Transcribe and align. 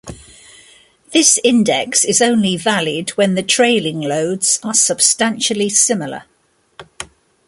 This 1.13 1.39
index 1.43 2.03
is 2.03 2.23
only 2.23 2.57
valid 2.57 3.11
when 3.11 3.35
the 3.35 3.43
trailing 3.43 4.01
loads 4.01 4.57
are 4.63 4.73
substantially 4.73 5.69
similar. 5.69 6.23